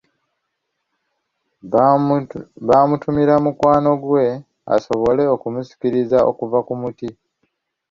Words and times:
Baamutumira 2.67 3.33
mukwano 3.45 3.91
gwe 4.03 4.25
asobole 4.75 5.23
okumusikiriza 5.35 6.17
okuva 6.31 6.59
ku 6.67 6.73
muti. 6.81 7.09